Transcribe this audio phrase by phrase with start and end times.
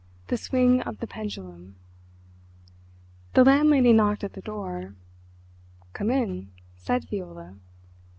[0.29, 1.75] THE SWING OF THE PENDULUM
[3.35, 4.95] The landlady knocked at the door.
[5.93, 7.57] "Come in," said Viola.